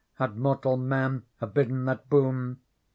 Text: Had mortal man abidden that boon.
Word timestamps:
Had 0.15 0.35
mortal 0.35 0.77
man 0.77 1.25
abidden 1.43 1.85
that 1.85 2.09
boon. 2.09 2.59